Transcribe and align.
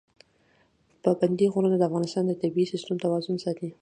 پابندی 1.03 1.45
غرونه 1.53 1.77
د 1.77 1.83
افغانستان 1.89 2.23
د 2.27 2.31
طبعي 2.41 2.65
سیسټم 2.71 2.95
توازن 3.05 3.35
ساتي. 3.43 3.67